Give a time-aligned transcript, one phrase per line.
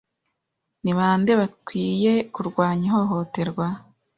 [0.83, 3.67] Ni ba nde bakwiye kurwanya ihohoterwa